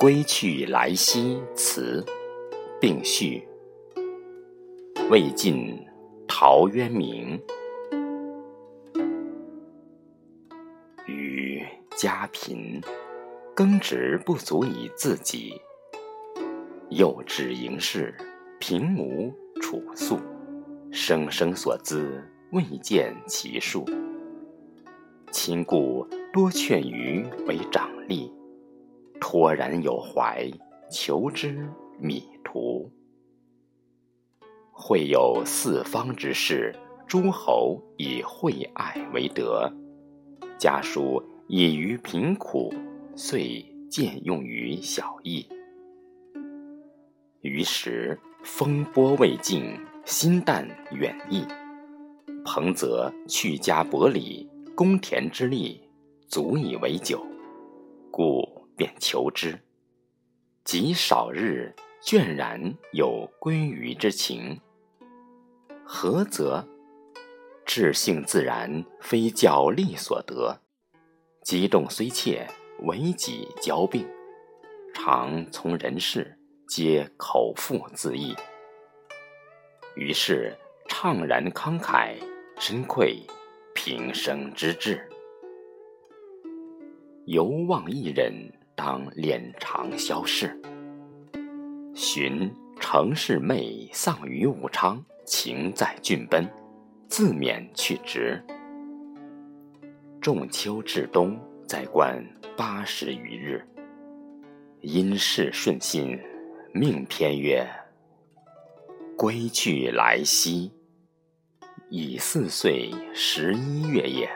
[0.00, 2.02] 归去来兮辞，
[2.80, 3.46] 并序。
[5.10, 5.78] 魏晋
[6.26, 7.38] 陶渊明。
[11.06, 11.62] 余
[11.98, 12.80] 家贫，
[13.54, 15.60] 耕植不足以自给。
[16.88, 18.14] 幼稚盈室，
[18.58, 19.30] 平无
[19.60, 20.18] 处粟，
[20.90, 23.84] 生生所资，未见其数。
[25.30, 28.32] 亲故多劝余为长吏，
[29.20, 30.50] 托然有怀，
[30.90, 32.90] 求之米途。
[34.72, 36.74] 会有四方之士，
[37.06, 39.70] 诸侯以惠爱为德，
[40.58, 42.72] 家书以于贫苦，
[43.14, 45.46] 遂见用于小义。
[47.42, 51.44] 于时风波未尽，心淡远逸。
[52.44, 55.78] 彭泽去家薄礼，公田之利，
[56.26, 57.22] 足以为酒，
[58.10, 58.42] 故
[58.80, 59.60] 便求之。
[60.64, 64.58] 及少日，倦然有归于之情。
[65.84, 66.66] 何则？
[67.66, 70.58] 志性自然，非脚力所得。
[71.44, 72.48] 激动虽切，
[72.84, 74.08] 为己交病。
[74.94, 76.38] 常从人事。
[76.66, 78.32] 皆口腹自缢，
[79.96, 80.56] 于是
[80.88, 82.14] 怅然慷慨，
[82.60, 83.20] 深愧
[83.74, 85.10] 平生之志。
[87.26, 88.32] 犹望一人
[88.82, 90.58] 当敛长消逝。
[91.94, 92.50] 寻
[92.80, 96.48] 程氏妹丧于武昌，情在郡奔，
[97.06, 98.42] 自免去职。
[100.18, 102.24] 仲秋至冬，在官
[102.56, 103.62] 八十余日，
[104.80, 106.18] 因事顺心。
[106.72, 107.68] 命篇曰
[109.14, 110.72] ：“归去来兮，
[111.90, 114.30] 已四岁十一月也。”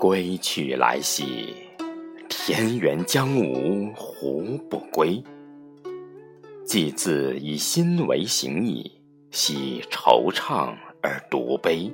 [0.00, 1.54] 归去来兮，
[2.26, 5.22] 田园将芜胡不归？
[6.64, 8.90] 既自以心为形役，
[9.30, 11.92] 奚惆怅而独悲？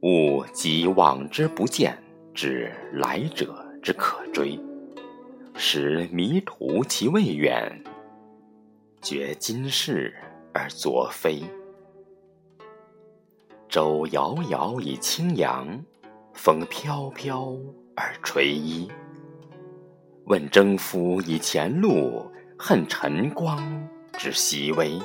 [0.00, 4.58] 吾及往之不见，知来者之可追，
[5.54, 7.84] 使迷途其未远，
[9.02, 10.14] 觉今是
[10.54, 11.42] 而昨非。
[13.68, 15.84] 舟遥遥以轻扬，
[16.38, 17.52] 风飘飘
[17.96, 18.88] 而垂衣。
[20.26, 25.00] 问征夫以前路，恨晨光之熹微。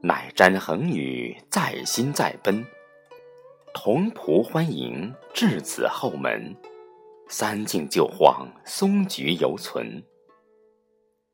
[0.00, 2.64] 乃瞻衡宇，在心在奔。
[3.74, 6.54] 同仆欢迎，至此后门。
[7.28, 10.00] 三径旧荒，松菊犹存。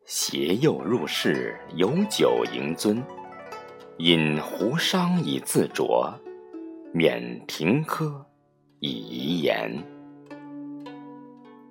[0.06, 3.02] 携幼入室，有酒迎樽。
[3.98, 6.10] 饮壶觞以自酌，
[6.98, 8.24] 免庭柯
[8.80, 9.84] 以遗言。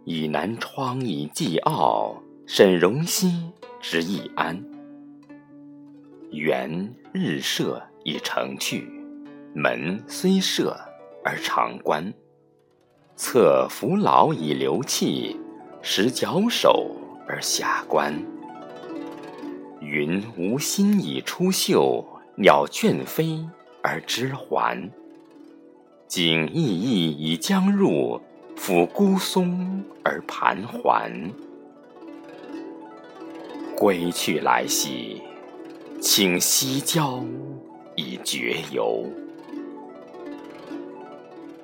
[0.04, 3.34] 倚南窗以寄傲，审荣兮
[3.82, 4.64] 之易安。
[6.30, 8.88] 园日射以成趣。
[9.56, 10.78] 门虽设
[11.24, 12.14] 而常关，
[13.16, 15.40] 侧扶老以流气，
[15.82, 16.96] 使矫首
[17.28, 18.14] 而下观。
[19.82, 22.06] 云无心以出岫，
[22.36, 23.44] 鸟倦飞
[23.82, 24.88] 而知还。
[26.08, 28.22] 景翳翳以将入，
[28.56, 31.12] 抚孤松而盘桓。
[33.76, 35.22] 归去来兮，
[36.00, 37.26] 请西郊
[37.96, 39.06] 以绝游。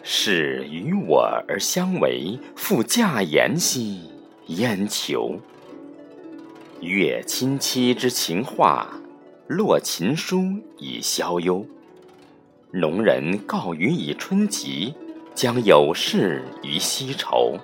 [0.03, 4.01] 是与我而相违，复驾言兮
[4.47, 5.39] 焉求？
[6.81, 8.89] 乐亲戚之情话，
[9.47, 10.43] 落琴书
[10.79, 11.63] 以消忧。
[12.73, 14.93] 农人告余以春及，
[15.35, 17.57] 将有事于西畴。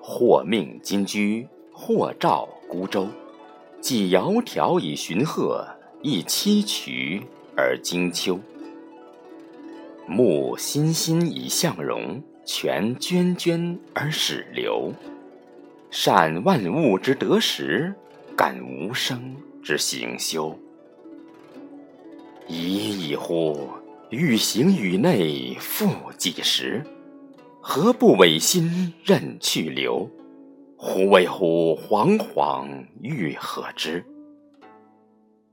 [0.00, 3.06] 或命金居，或召孤舟。
[3.80, 5.64] 既窈窕以寻壑，
[6.02, 7.22] 亦栖渠
[7.56, 8.36] 而经丘。
[10.08, 14.92] 木欣欣以向荣，泉涓涓而始流。
[15.88, 17.94] 善万物之得时，
[18.36, 20.58] 感无声之行休。
[22.48, 23.68] 已矣乎！
[24.10, 26.84] 欲行于内，复几时？
[27.60, 30.08] 何不违心任去留？
[30.76, 32.68] 忽为乎惶惶
[33.02, 34.04] 欲何之？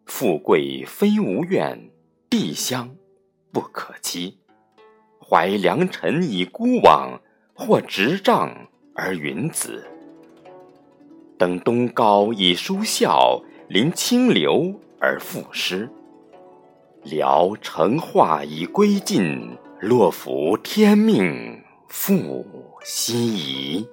[0.06, 1.90] 富贵非吾愿，
[2.30, 2.96] 地乡
[3.52, 4.38] 不可欺。
[5.20, 7.20] 怀良辰以孤往，
[7.56, 8.56] 或执杖
[8.94, 9.84] 而云子。
[11.40, 15.90] 登东皋以舒啸，临清流而赋诗。
[17.04, 22.46] 聊成化已归尽，洛服天命复
[22.84, 23.86] 西移。